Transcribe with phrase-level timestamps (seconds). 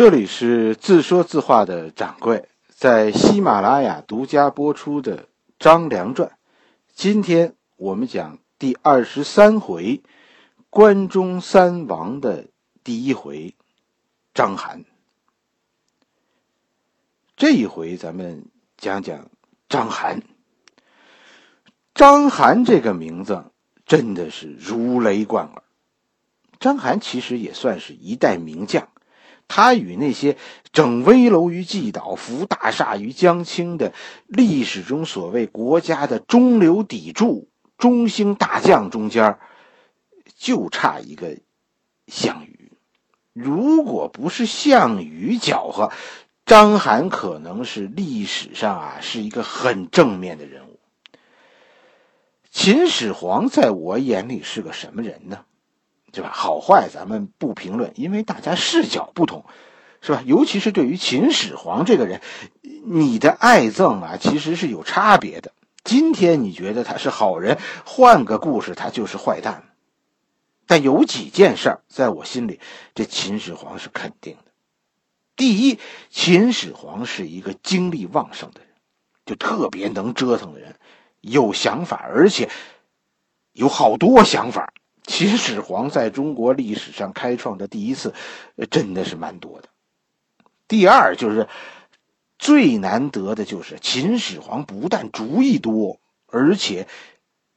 [0.00, 5.24] 这里是自说自话的掌柜，在喜马拉雅独家播出的
[5.58, 6.30] 《张良传》。
[6.94, 10.02] 今天我们讲第二十三回，
[10.70, 12.46] 关中三王的
[12.82, 13.54] 第一回，
[14.32, 14.84] 张邯。
[17.36, 18.46] 这一回咱们
[18.78, 19.28] 讲讲
[19.68, 20.22] 张邯。
[21.92, 23.44] 张邯这个名字
[23.84, 25.62] 真的是如雷贯耳。
[26.58, 28.88] 张邯其实也算是一代名将。
[29.52, 30.36] 他与那些
[30.72, 33.92] 整危楼于既倒、扶大厦于将倾的
[34.28, 39.40] 历史中所谓国家的中流砥柱、中兴大将中间，
[40.36, 41.36] 就差一个
[42.06, 42.70] 项羽。
[43.32, 45.90] 如果不是项羽搅和，
[46.46, 50.78] 章邯可能是历史上啊是一个很正面的人物。
[52.52, 55.44] 秦始皇在我眼里是个什么人呢？
[56.12, 56.30] 对吧？
[56.32, 59.44] 好坏咱们不评论，因为大家视角不同，
[60.00, 60.22] 是吧？
[60.26, 62.20] 尤其是对于秦始皇这个人，
[62.84, 65.52] 你的爱憎啊，其实是有差别的。
[65.82, 69.64] 今天你觉得他是好人，换个故事他就是坏蛋。
[70.66, 72.60] 但有几件事儿，在我心里，
[72.94, 74.52] 这秦始皇是肯定的。
[75.34, 75.78] 第一，
[76.10, 78.68] 秦始皇是一个精力旺盛的人，
[79.26, 80.76] 就特别能折腾的人，
[81.22, 82.50] 有想法，而且
[83.52, 84.72] 有好多想法。
[85.10, 88.14] 秦始皇在中国历史上开创的第一次，
[88.70, 89.68] 真的是蛮多的。
[90.68, 91.48] 第二就是
[92.38, 96.86] 最难得的，就是秦始皇不但主意多，而且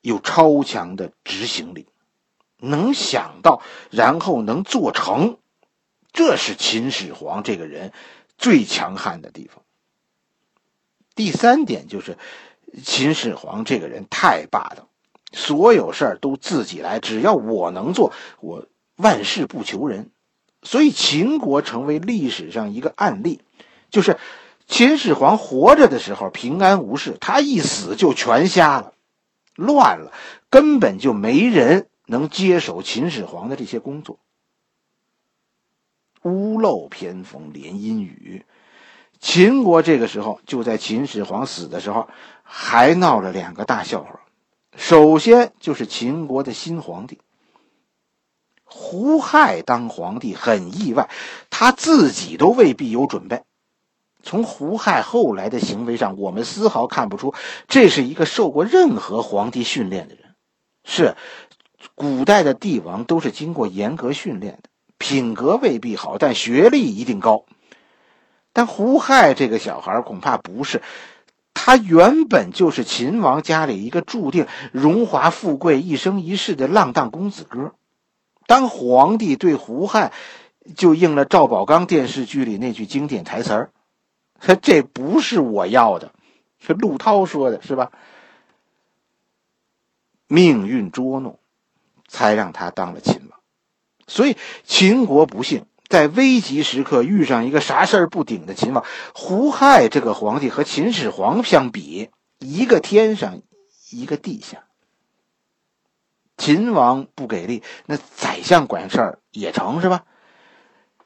[0.00, 1.86] 有超强的执行力，
[2.56, 5.36] 能想到然后能做成，
[6.14, 7.92] 这是秦始皇这个人
[8.38, 9.62] 最强悍的地方。
[11.14, 12.16] 第三点就是
[12.82, 14.88] 秦始皇这个人太霸道。
[15.34, 20.10] 所有事儿都自己来，只要我能做，我万事不求人。
[20.62, 23.42] 所以秦国成为历史上一个案例，
[23.90, 24.16] 就是
[24.66, 28.94] 秦始皇活着的时候平安无事，他一死就全瞎了，
[29.56, 30.10] 乱了，
[30.48, 34.18] 根本就没人能接手秦始皇的这些工作。
[36.22, 38.46] 屋漏偏逢连阴雨，
[39.20, 42.08] 秦国这个时候就在秦始皇死的时候
[42.42, 44.20] 还闹了两个大笑话。
[44.76, 47.18] 首先就是秦国的新皇帝
[48.64, 51.08] 胡亥当皇帝很意外，
[51.48, 53.42] 他自己都未必有准备。
[54.22, 57.34] 从胡亥后来的行为上，我们丝毫看不出
[57.68, 60.34] 这是一个受过任何皇帝训练的人。
[60.82, 61.14] 是，
[61.94, 67.44] 古代的帝王都是经过严格训练的，品格未必好，但学历一定高。
[68.52, 70.82] 但胡亥这个小孩恐怕不是。
[71.54, 77.72] 他原本就是秦王家里一个注定荣华富贵一生一世的浪荡公子哥，
[78.46, 80.12] 当皇帝对胡亥，
[80.76, 83.70] 就应了赵宝刚电视剧里那句经典台词儿
[84.60, 86.12] ：“这不是我要的。”
[86.60, 87.92] 是陆涛说的，是吧？
[90.26, 91.38] 命运捉弄，
[92.08, 93.40] 才让他当了秦王。
[94.06, 95.66] 所以秦国不幸。
[95.94, 98.84] 在危急时刻遇上一个啥事儿不顶的秦王
[99.14, 102.10] 胡亥，这个皇帝和秦始皇相比，
[102.40, 103.42] 一个天上，
[103.92, 104.64] 一个地下。
[106.36, 110.02] 秦王不给力，那宰相管事儿也成是吧？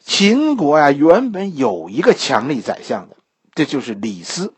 [0.00, 3.16] 秦国呀，原本有一个强力宰相的，
[3.54, 4.54] 这就是李斯。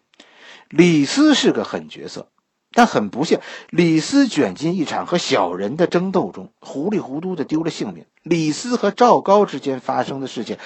[0.68, 2.28] 李斯是个狠角色。
[2.72, 8.06] 但很不幸，李斯卷进一场和小人的争斗中，糊里糊涂的丢了性命。
[8.22, 10.56] 李斯和赵高之间发生的事情，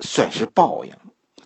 [0.00, 0.94] 算是报应。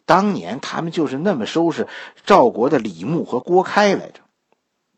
[0.07, 1.87] 当年他们就是那么收拾
[2.25, 4.21] 赵国的李牧和郭开来着。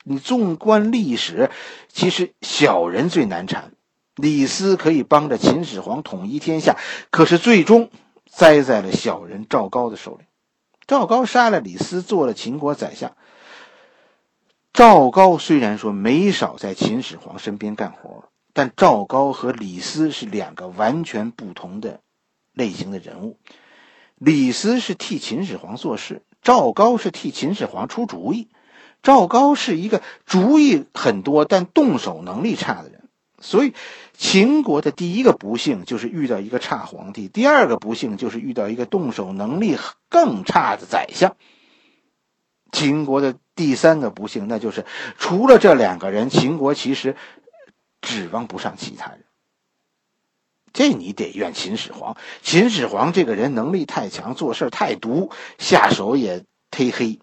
[0.04, 1.50] 你纵观历史，
[1.88, 3.72] 其实小人最难缠。
[4.14, 6.76] 李斯可以帮着秦始皇统一天下，
[7.10, 7.90] 可是最终
[8.30, 10.24] 栽在了小人赵高的手里。
[10.86, 13.16] 赵高杀了李斯，做了秦国宰相。
[14.74, 22.00] 赵高虽然说没少在秦始皇身边干活，但赵高和李斯是两个完全不同的
[22.52, 23.38] 类型的人物。
[24.16, 28.48] 李斯是替秦始皇做事，赵高是替秦始皇出主意。
[29.00, 33.74] 赵高是一个主意很多但动手能力差的人，所以
[34.16, 39.76] 秦国的第一个不幸就是遇到一个差皇帝，第二个不幸就是遇到一个动手能力
[40.08, 41.36] 更差的宰相。
[42.74, 44.84] 秦国的第三个不幸，那就是
[45.16, 47.16] 除了这两个人，秦国其实
[48.02, 49.24] 指望不上其他人。
[50.72, 52.16] 这你得怨秦始皇。
[52.42, 57.20] 秦始皇这个人能力太强，做事太毒，下手也忒黑。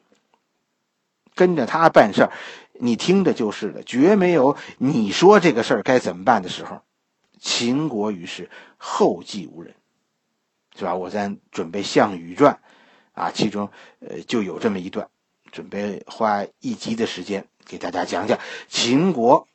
[1.36, 2.30] 跟着他办事
[2.74, 6.82] 你听着就是了，绝没有你说这个事儿该怎么办的时候。
[7.40, 9.76] 秦国于是后继无人。
[10.74, 10.96] 是吧？
[10.96, 12.54] 我在准备《项羽传》，
[13.22, 13.70] 啊，其中
[14.00, 15.10] 呃就有这么一段，
[15.52, 18.40] 准备花一集的时间给大家讲讲
[18.70, 19.48] 秦国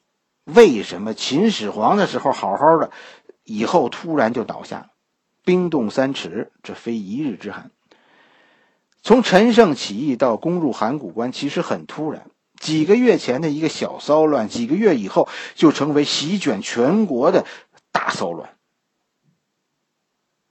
[0.45, 2.91] 为什么秦始皇的时候好好的，
[3.45, 4.91] 以后突然就倒下了。
[5.45, 7.71] 冰冻三尺，这非一日之寒。
[9.03, 12.31] 从陈胜起义到攻入函谷关，其实很突然。
[12.61, 17.45] 几个月前的一个小骚乱，几个月以后就成为席卷全国的
[17.93, 18.57] 大骚乱，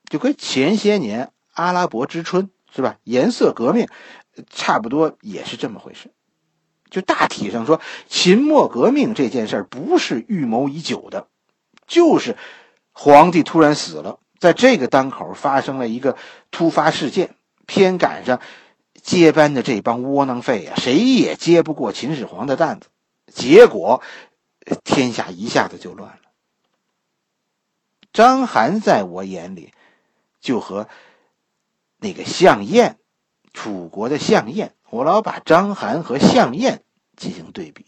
[0.09, 2.97] 就跟前些年阿拉伯之春是吧？
[3.03, 3.87] 颜色革命
[4.49, 6.11] 差不多也是这么回事。
[6.89, 11.27] 就大体上说，秦末革命这件事儿不是预谋已久的，
[11.87, 12.37] 就是
[12.91, 14.19] 皇帝突然死了。
[14.39, 16.15] 在这个当口发生了一个
[16.51, 17.35] 突发事件，
[17.65, 18.39] 偏赶上
[19.01, 22.87] 接班的这帮窝囊废啊，谁也接不过秦始皇的担子，
[23.33, 24.01] 结果
[24.83, 26.19] 天下一下子就乱了。
[28.13, 29.73] 章邯在我眼里，
[30.39, 30.87] 就和
[31.97, 32.99] 那个项燕，
[33.55, 36.83] 楚国的项燕，我老把章邯和项燕
[37.17, 37.87] 进行对比。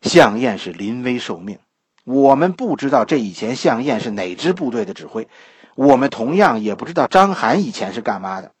[0.00, 1.58] 项燕是临危受命。
[2.04, 5.28] 我们不知道这以前项燕是哪支部队的指挥，
[5.74, 8.52] 我们同样也不知道章邯以前是干嘛的。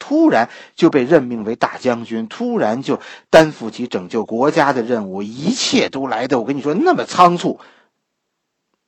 [0.00, 7.60] 突然就被任命为大将军，突然就担负起拯救国家的任务，一切都来的，我跟你说那么仓促。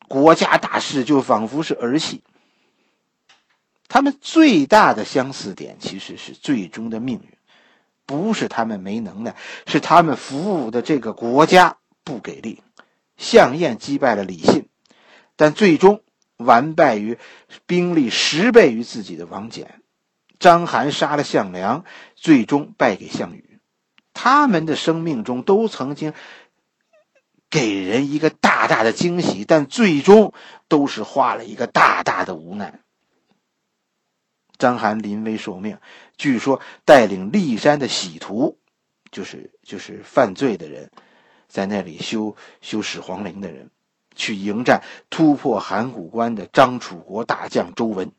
[0.09, 2.23] 国家大事就仿佛是儿戏。
[3.92, 7.28] 他们最大的相似点其实是最终的命运，
[8.06, 9.36] 不是他们没能耐，
[9.66, 12.62] 是他们服务的这个国家不给力。
[13.18, 14.70] 项燕击败了李信，
[15.36, 16.00] 但最终
[16.38, 17.18] 完败于
[17.66, 19.66] 兵力十倍于自己的王翦。
[20.38, 21.84] 章邯杀了项梁，
[22.16, 23.60] 最终败给项羽。
[24.14, 26.14] 他们的生命中都曾经
[27.50, 30.32] 给人一个大大的惊喜，但最终
[30.68, 32.80] 都是画了一个大大的无奈。
[34.62, 35.76] 张邯临危受命，
[36.17, 38.59] 据说带领骊山的喜徒，
[39.11, 40.88] 就是就是犯罪的人。
[41.49, 43.70] 在那里修修始皇陵的人，
[44.14, 48.12] 去迎战突破函谷关的张楚国大将周文。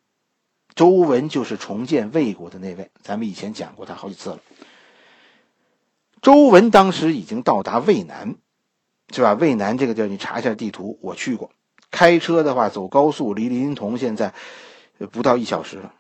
[0.76, 4.40] 周文就是重建魏国的那位，咱们以前讲过他好几次了。
[6.22, 8.36] 周文当时已经到达渭南，
[9.14, 9.32] 是吧？
[9.34, 11.52] 渭南这个地儿，你查一下地图，我去过。
[11.90, 14.34] 开车的话，走高速离临潼现在
[15.12, 15.94] 不到一小时了。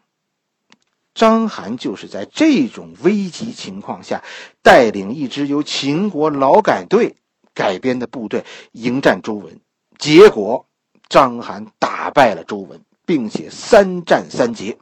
[1.13, 4.24] 章邯就是在这种危急情况下，
[4.62, 7.15] 带领一支由秦国劳改队。
[7.56, 9.60] 改编的部队迎战周文，
[10.00, 10.65] 结果
[11.07, 14.80] 章邯打败了周文，并且三战三捷，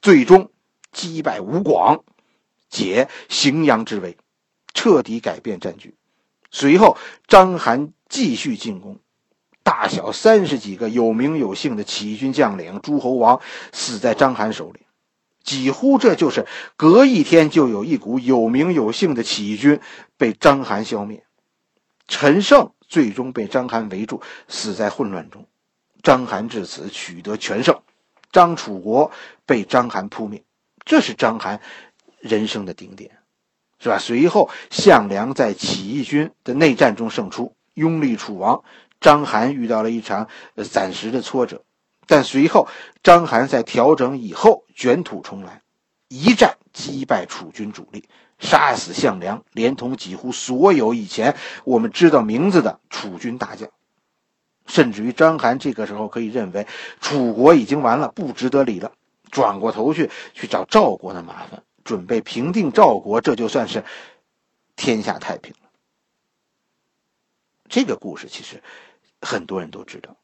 [0.00, 0.48] 最终
[0.92, 2.04] 击败吴广，
[2.70, 4.16] 解荥阳之围，
[4.72, 5.96] 彻底改变战局。
[6.52, 6.96] 随后，
[7.26, 9.00] 章邯继续进攻，
[9.64, 13.40] 大小三十几个有名有姓的起义军将领、诸侯王
[13.72, 14.86] 死在章邯手里，
[15.42, 16.46] 几乎这就是
[16.76, 19.80] 隔一天就有一股有名有姓的起义军
[20.16, 21.24] 被章邯消灭。
[22.08, 25.46] 陈胜最终被章邯围住，死在混乱中。
[26.02, 27.80] 章邯至此取得全胜，
[28.32, 29.10] 张楚国
[29.46, 30.42] 被章邯扑灭，
[30.84, 31.60] 这是章邯
[32.18, 33.12] 人生的顶点，
[33.78, 33.98] 是吧？
[33.98, 38.62] 随后项梁在起义军的内战中胜出，拥立楚王。
[39.00, 40.28] 章邯遇到了一场
[40.70, 41.64] 暂时的挫折，
[42.12, 42.68] 但随后
[43.02, 45.62] 章邯在调整以后卷土重来，
[46.08, 48.06] 一战击败楚军主力。
[48.38, 53.70] 杀死项梁，连同几乎所有以前我们知道名字的楚军大将，
[54.66, 56.66] 甚至于章邯这个时候可以认为
[57.00, 58.92] 楚国已经完了，不值得理了，
[59.30, 63.84] 转过头去去找赵国的麻烦，准备平定赵国，这就算是
[64.76, 65.70] 天下太平了。
[67.70, 68.62] 这个故事其实
[69.22, 70.14] 很多人都知道，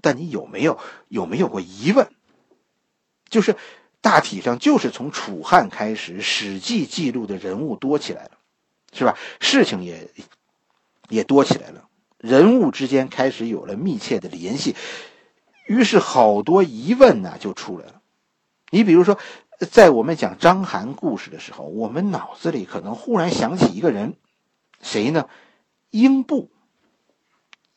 [0.00, 0.78] 但你有没有
[1.08, 2.08] 有没有过疑问？
[3.28, 3.56] 就是。
[4.00, 8.30] 大体上就是从楚汉开始，《史记》记录的人物多起来了，
[8.92, 9.18] 是吧？
[9.40, 10.08] 事情也
[11.08, 14.76] 也多起来了，人物之间开始有了密切的联系，
[15.66, 18.00] 于是好多疑问呢就出来了。
[18.70, 19.18] 你比如说，
[19.68, 24.14] 在我们讲章邯故事的时候，我们脑子里可能忽然想起一个人，
[24.80, 25.28] 谁呢？
[25.90, 26.52] 英布。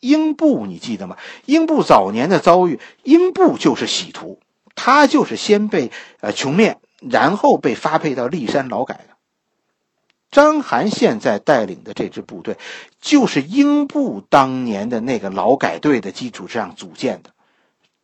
[0.02, 1.16] 英布，你记得吗？
[1.46, 4.40] 英布早年的遭遇，英布就是喜徒。
[4.74, 5.92] 他就是先被
[6.22, 9.16] 呃穷灭，然后被发配到骊山劳改的。
[10.32, 12.58] 章邯现在带领的这支部队，
[13.00, 17.32] 就是英布当年的那个劳改队的基础上组建的。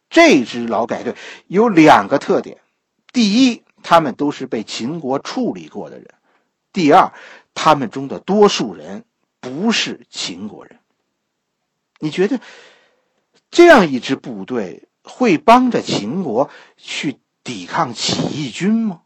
[0.10, 1.16] 这支劳改队
[1.48, 2.58] 有两个特点：
[3.12, 6.06] 第一，他们都是被秦国处理过的人；
[6.74, 7.12] 第二，
[7.54, 9.06] 他们中的多数人
[9.39, 10.77] 不是秦国人。
[12.00, 12.39] 你觉得
[13.50, 14.88] 这样一支部队？
[15.10, 19.04] 会帮着秦国去抵抗起义军吗？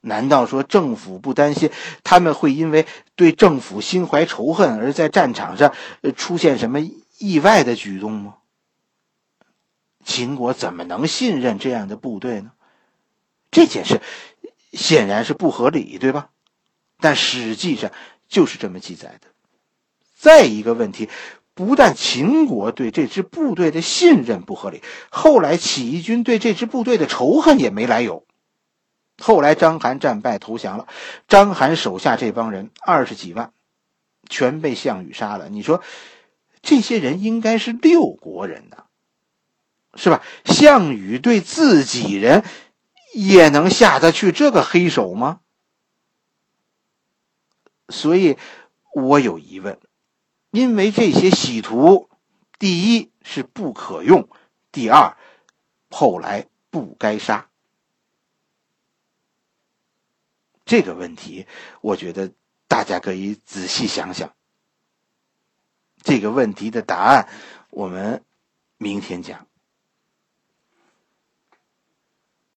[0.00, 1.70] 难道说政府不担心
[2.02, 5.74] 他们会因为对政府心怀仇恨而在战场上
[6.16, 6.80] 出现什么
[7.18, 8.36] 意外的举动吗？
[10.04, 12.52] 秦国怎么能信任这样的部队呢？
[13.50, 14.00] 这件事
[14.72, 16.30] 显然是不合理，对吧？
[16.98, 17.90] 但实际上
[18.28, 19.28] 就是这么记载的。
[20.14, 21.10] 再一个问题，
[21.54, 28.26] 不但秦国对这支部队的信任不合理，后来起义军对这支部队的仇恨也没来由。
[29.18, 30.88] 后来章邯战败投降了，
[31.28, 33.52] 章邯手下这帮人二十几万，
[34.28, 35.48] 全被项羽杀了。
[35.48, 35.80] 你说，
[36.60, 38.86] 这些人应该是六国人呐，
[39.94, 40.22] 是吧？
[40.44, 42.42] 项羽对自己人
[43.14, 45.38] 也能下得去这个黑手吗？
[47.88, 48.36] 所以，
[48.94, 49.78] 我有疑问，
[50.54, 52.08] 因为这些喜图，
[52.60, 54.28] 第一是不可用，
[54.70, 55.16] 第二，
[55.90, 57.48] 后来不该杀。
[60.64, 61.48] 这个问题，
[61.80, 62.32] 我觉得
[62.68, 64.32] 大家可以仔细想想。
[66.04, 67.28] 这个问题的答案，
[67.70, 68.22] 我们
[68.76, 69.48] 明天讲。